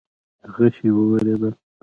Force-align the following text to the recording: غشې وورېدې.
غشې 0.55 0.89
وورېدې. 0.95 1.51